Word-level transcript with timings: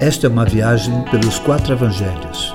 Esta 0.00 0.28
é 0.28 0.30
uma 0.30 0.44
viagem 0.44 1.04
pelos 1.10 1.40
quatro 1.40 1.72
evangelhos. 1.72 2.52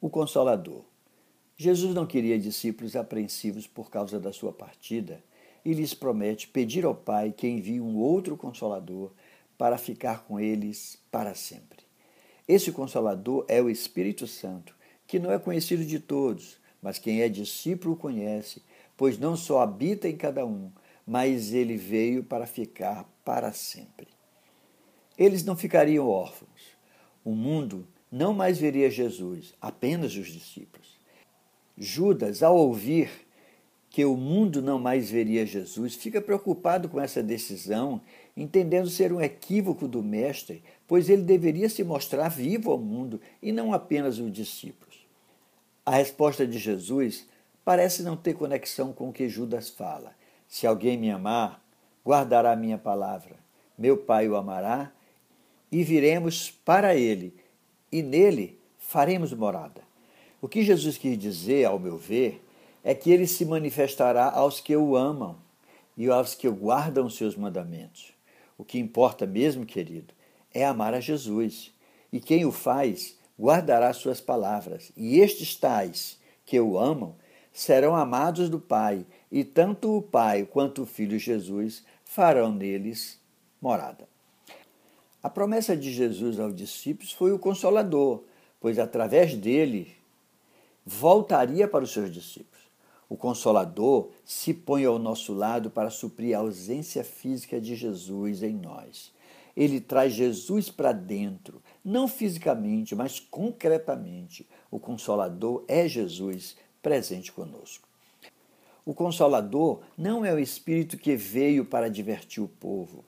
O 0.00 0.08
Consolador. 0.08 0.84
Jesus 1.56 1.92
não 1.96 2.06
queria 2.06 2.38
discípulos 2.38 2.94
apreensivos 2.94 3.66
por 3.66 3.90
causa 3.90 4.20
da 4.20 4.32
sua 4.32 4.52
partida 4.52 5.20
e 5.64 5.74
lhes 5.74 5.94
promete 5.94 6.46
pedir 6.46 6.84
ao 6.84 6.94
Pai 6.94 7.34
que 7.36 7.48
envie 7.48 7.80
um 7.80 7.96
outro 7.96 8.36
Consolador 8.36 9.10
para 9.58 9.76
ficar 9.76 10.22
com 10.22 10.38
eles 10.38 10.96
para 11.10 11.34
sempre. 11.34 11.80
Esse 12.46 12.70
Consolador 12.70 13.44
é 13.48 13.60
o 13.60 13.68
Espírito 13.68 14.28
Santo, 14.28 14.76
que 15.08 15.18
não 15.18 15.32
é 15.32 15.40
conhecido 15.40 15.84
de 15.84 15.98
todos, 15.98 16.56
mas 16.80 17.00
quem 17.00 17.20
é 17.20 17.28
discípulo 17.28 17.94
o 17.94 17.96
conhece, 17.96 18.62
pois 18.96 19.18
não 19.18 19.36
só 19.36 19.60
habita 19.60 20.08
em 20.08 20.16
cada 20.16 20.46
um, 20.46 20.70
mas 21.08 21.54
ele 21.54 21.74
veio 21.74 22.22
para 22.22 22.46
ficar 22.46 23.08
para 23.24 23.50
sempre. 23.50 24.08
Eles 25.16 25.42
não 25.42 25.56
ficariam 25.56 26.06
órfãos. 26.06 26.76
O 27.24 27.34
mundo 27.34 27.88
não 28.12 28.34
mais 28.34 28.58
veria 28.58 28.90
Jesus, 28.90 29.54
apenas 29.58 30.14
os 30.14 30.26
discípulos. 30.26 30.98
Judas, 31.78 32.42
ao 32.42 32.54
ouvir 32.54 33.08
que 33.88 34.04
o 34.04 34.18
mundo 34.18 34.60
não 34.60 34.78
mais 34.78 35.10
veria 35.10 35.46
Jesus, 35.46 35.94
fica 35.94 36.20
preocupado 36.20 36.90
com 36.90 37.00
essa 37.00 37.22
decisão, 37.22 38.02
entendendo 38.36 38.90
ser 38.90 39.10
um 39.10 39.20
equívoco 39.20 39.88
do 39.88 40.02
Mestre, 40.02 40.62
pois 40.86 41.08
ele 41.08 41.22
deveria 41.22 41.70
se 41.70 41.82
mostrar 41.82 42.28
vivo 42.28 42.70
ao 42.70 42.78
mundo 42.78 43.18
e 43.42 43.50
não 43.50 43.72
apenas 43.72 44.18
os 44.18 44.30
discípulos. 44.30 45.06
A 45.86 45.92
resposta 45.92 46.46
de 46.46 46.58
Jesus 46.58 47.26
parece 47.64 48.02
não 48.02 48.14
ter 48.14 48.34
conexão 48.34 48.92
com 48.92 49.08
o 49.08 49.12
que 49.12 49.26
Judas 49.26 49.70
fala. 49.70 50.18
Se 50.48 50.66
alguém 50.66 50.96
me 50.96 51.10
amar, 51.10 51.62
guardará 52.04 52.56
minha 52.56 52.78
palavra. 52.78 53.36
Meu 53.76 53.98
Pai 53.98 54.28
o 54.28 54.34
amará 54.34 54.90
e 55.70 55.84
viremos 55.84 56.50
para 56.50 56.96
ele, 56.96 57.34
e 57.92 58.02
nele 58.02 58.58
faremos 58.78 59.32
morada. 59.32 59.82
O 60.40 60.48
que 60.48 60.62
Jesus 60.62 60.96
quis 60.96 61.18
dizer, 61.18 61.66
ao 61.66 61.78
meu 61.78 61.98
ver, 61.98 62.42
é 62.82 62.94
que 62.94 63.10
ele 63.10 63.26
se 63.26 63.44
manifestará 63.44 64.30
aos 64.30 64.60
que 64.60 64.74
o 64.74 64.96
amam 64.96 65.36
e 65.96 66.08
aos 66.08 66.34
que 66.34 66.48
guardam 66.48 67.10
seus 67.10 67.36
mandamentos. 67.36 68.12
O 68.56 68.64
que 68.64 68.78
importa 68.78 69.26
mesmo, 69.26 69.66
querido, 69.66 70.14
é 70.54 70.64
amar 70.64 70.94
a 70.94 71.00
Jesus. 71.00 71.72
E 72.12 72.18
quem 72.20 72.46
o 72.46 72.52
faz, 72.52 73.18
guardará 73.38 73.92
suas 73.92 74.20
palavras. 74.20 74.90
E 74.96 75.18
estes 75.18 75.54
tais 75.54 76.18
que 76.46 76.58
o 76.58 76.78
amam 76.78 77.14
serão 77.58 77.96
amados 77.96 78.48
do 78.48 78.60
Pai, 78.60 79.04
e 79.32 79.42
tanto 79.42 79.96
o 79.96 80.00
Pai 80.00 80.44
quanto 80.44 80.82
o 80.82 80.86
Filho 80.86 81.18
Jesus 81.18 81.84
farão 82.04 82.52
neles 82.52 83.18
morada. 83.60 84.08
A 85.20 85.28
promessa 85.28 85.76
de 85.76 85.92
Jesus 85.92 86.38
aos 86.38 86.54
discípulos 86.54 87.10
foi 87.10 87.32
o 87.32 87.38
consolador, 87.38 88.22
pois 88.60 88.78
através 88.78 89.34
dele 89.34 89.92
voltaria 90.86 91.66
para 91.66 91.82
os 91.82 91.92
seus 91.92 92.12
discípulos. 92.12 92.62
O 93.08 93.16
consolador 93.16 94.10
se 94.24 94.54
põe 94.54 94.84
ao 94.84 94.96
nosso 94.96 95.34
lado 95.34 95.68
para 95.68 95.90
suprir 95.90 96.36
a 96.36 96.40
ausência 96.40 97.02
física 97.02 97.60
de 97.60 97.74
Jesus 97.74 98.44
em 98.44 98.54
nós. 98.54 99.12
Ele 99.56 99.80
traz 99.80 100.12
Jesus 100.12 100.70
para 100.70 100.92
dentro, 100.92 101.60
não 101.84 102.06
fisicamente, 102.06 102.94
mas 102.94 103.18
concretamente. 103.18 104.48
O 104.70 104.78
consolador 104.78 105.64
é 105.66 105.88
Jesus 105.88 106.56
presente 106.82 107.32
conosco. 107.32 107.86
O 108.84 108.94
Consolador 108.94 109.80
não 109.96 110.24
é 110.24 110.32
o 110.32 110.38
Espírito 110.38 110.96
que 110.96 111.14
veio 111.14 111.64
para 111.64 111.90
divertir 111.90 112.42
o 112.42 112.48
povo, 112.48 113.04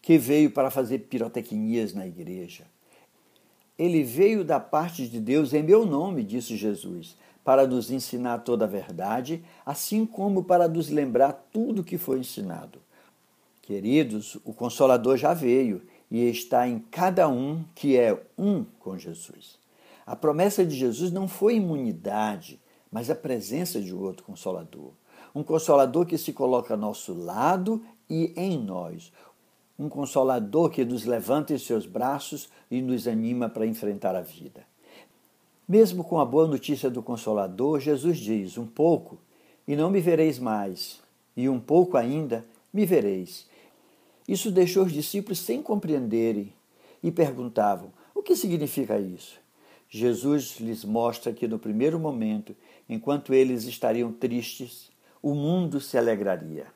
que 0.00 0.16
veio 0.16 0.50
para 0.50 0.70
fazer 0.70 1.00
pirotecnias 1.00 1.92
na 1.92 2.06
igreja. 2.06 2.64
Ele 3.78 4.04
veio 4.04 4.44
da 4.44 4.60
parte 4.60 5.08
de 5.08 5.18
Deus 5.18 5.52
em 5.52 5.62
meu 5.62 5.84
nome, 5.84 6.22
disse 6.22 6.56
Jesus, 6.56 7.16
para 7.44 7.66
nos 7.66 7.90
ensinar 7.90 8.38
toda 8.38 8.64
a 8.64 8.68
verdade, 8.68 9.42
assim 9.66 10.06
como 10.06 10.44
para 10.44 10.68
nos 10.68 10.88
lembrar 10.88 11.32
tudo 11.52 11.82
que 11.82 11.98
foi 11.98 12.20
ensinado. 12.20 12.80
Queridos, 13.62 14.36
o 14.44 14.52
Consolador 14.52 15.16
já 15.16 15.34
veio 15.34 15.82
e 16.10 16.28
está 16.28 16.68
em 16.68 16.78
cada 16.78 17.28
um 17.28 17.64
que 17.74 17.96
é 17.96 18.20
um 18.36 18.64
com 18.78 18.98
Jesus. 18.98 19.58
A 20.04 20.14
promessa 20.14 20.64
de 20.64 20.76
Jesus 20.76 21.10
não 21.10 21.26
foi 21.26 21.56
imunidade, 21.56 22.60
mas 22.92 23.08
a 23.08 23.14
presença 23.14 23.80
de 23.80 23.94
outro 23.94 24.22
consolador. 24.22 24.90
Um 25.34 25.42
consolador 25.42 26.04
que 26.04 26.18
se 26.18 26.32
coloca 26.34 26.74
ao 26.74 26.80
nosso 26.80 27.14
lado 27.14 27.82
e 28.08 28.34
em 28.36 28.58
nós. 28.62 29.10
Um 29.78 29.88
consolador 29.88 30.68
que 30.68 30.84
nos 30.84 31.06
levanta 31.06 31.54
em 31.54 31.58
seus 31.58 31.86
braços 31.86 32.50
e 32.70 32.82
nos 32.82 33.08
anima 33.08 33.48
para 33.48 33.66
enfrentar 33.66 34.14
a 34.14 34.20
vida. 34.20 34.64
Mesmo 35.66 36.04
com 36.04 36.20
a 36.20 36.24
boa 36.24 36.46
notícia 36.46 36.90
do 36.90 37.02
Consolador, 37.02 37.80
Jesus 37.80 38.18
diz: 38.18 38.58
Um 38.58 38.66
pouco 38.66 39.18
e 39.66 39.74
não 39.74 39.90
me 39.90 40.00
vereis 40.00 40.38
mais, 40.38 41.00
e 41.34 41.48
um 41.48 41.58
pouco 41.58 41.96
ainda 41.96 42.44
me 42.72 42.84
vereis. 42.84 43.46
Isso 44.28 44.50
deixou 44.50 44.84
os 44.84 44.92
discípulos 44.92 45.38
sem 45.38 45.62
compreenderem 45.62 46.52
e 47.02 47.10
perguntavam: 47.10 47.90
O 48.14 48.22
que 48.22 48.36
significa 48.36 48.98
isso? 48.98 49.40
Jesus 49.94 50.58
lhes 50.58 50.86
mostra 50.86 51.34
que 51.34 51.46
no 51.46 51.58
primeiro 51.58 52.00
momento, 52.00 52.56
enquanto 52.88 53.34
eles 53.34 53.64
estariam 53.64 54.10
tristes, 54.10 54.90
o 55.22 55.34
mundo 55.34 55.82
se 55.82 55.98
alegraria. 55.98 56.66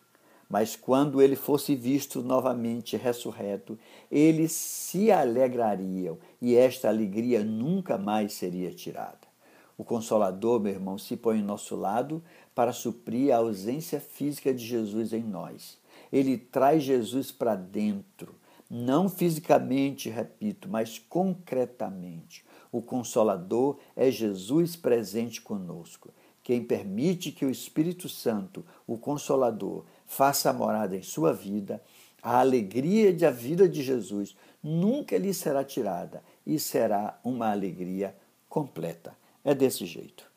Mas 0.51 0.77
quando 0.77 1.23
ele 1.23 1.35
fosse 1.35 1.75
visto 1.75 2.23
novamente 2.23 2.95
ressurreto, 2.95 3.79
eles 4.13 4.53
se 4.53 5.11
alegrariam 5.11 6.19
e 6.43 6.57
esta 6.57 6.89
alegria 6.89 7.43
nunca 7.43 7.97
mais 7.97 8.35
seria 8.35 8.71
tirada. 8.71 9.27
O 9.79 9.83
Consolador, 9.83 10.61
meu 10.61 10.75
irmão, 10.75 10.99
se 10.99 11.17
põe 11.17 11.39
ao 11.39 11.47
nosso 11.47 11.75
lado 11.75 12.23
para 12.55 12.71
suprir 12.71 13.33
a 13.33 13.39
ausência 13.39 13.99
física 13.99 14.53
de 14.53 14.63
Jesus 14.63 15.15
em 15.15 15.23
nós. 15.23 15.79
Ele 16.13 16.37
traz 16.37 16.83
Jesus 16.83 17.33
para 17.33 17.55
dentro, 17.55 18.35
não 18.69 19.09
fisicamente, 19.09 20.11
repito, 20.11 20.69
mas 20.69 20.99
concretamente. 20.99 22.45
O 22.77 22.83
Consolador 22.83 23.79
é 23.97 24.11
Jesus 24.11 24.77
presente 24.77 25.41
conosco. 25.41 26.11
Quem 26.43 26.63
permite 26.63 27.33
que 27.33 27.47
o 27.47 27.51
Espírito 27.51 28.07
Santo, 28.07 28.63
o 28.87 28.99
Consolador, 28.99 29.87
faça 30.05 30.53
morada 30.53 30.95
em 30.95 31.03
sua 31.03 31.33
vida, 31.33 31.83
a 32.23 32.39
alegria 32.39 33.15
da 33.15 33.31
vida 33.31 33.67
de 33.67 33.83
Jesus 33.83 34.37
nunca 34.63 35.17
lhe 35.17 35.33
será 35.33 35.65
tirada 35.65 36.23
e 36.47 36.59
será 36.59 37.19
uma 37.25 37.51
alegria 37.51 38.15
completa. 38.47 39.17
É 39.43 39.55
desse 39.55 39.87
jeito. 39.87 40.31